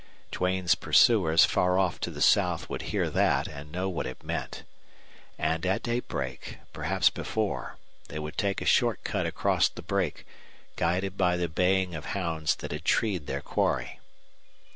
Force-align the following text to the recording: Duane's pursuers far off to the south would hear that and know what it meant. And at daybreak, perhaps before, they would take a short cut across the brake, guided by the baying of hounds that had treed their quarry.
Duane's 0.31 0.73
pursuers 0.73 1.45
far 1.45 1.77
off 1.77 1.99
to 1.99 2.09
the 2.09 2.23
south 2.23 2.67
would 2.71 2.81
hear 2.89 3.07
that 3.11 3.47
and 3.47 3.71
know 3.71 3.87
what 3.87 4.07
it 4.07 4.23
meant. 4.23 4.63
And 5.37 5.63
at 5.63 5.83
daybreak, 5.83 6.57
perhaps 6.73 7.11
before, 7.11 7.77
they 8.07 8.17
would 8.17 8.35
take 8.35 8.63
a 8.63 8.65
short 8.65 9.03
cut 9.03 9.27
across 9.27 9.69
the 9.69 9.83
brake, 9.83 10.25
guided 10.75 11.17
by 11.17 11.37
the 11.37 11.47
baying 11.47 11.93
of 11.93 12.05
hounds 12.17 12.55
that 12.55 12.71
had 12.71 12.83
treed 12.83 13.27
their 13.27 13.41
quarry. 13.41 13.99